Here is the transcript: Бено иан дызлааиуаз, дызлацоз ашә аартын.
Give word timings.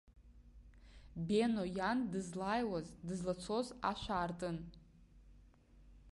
Бено 1.27 1.63
иан 1.77 1.99
дызлааиуаз, 2.11 2.87
дызлацоз 3.07 3.67
ашә 3.89 4.07
аартын. 4.17 4.57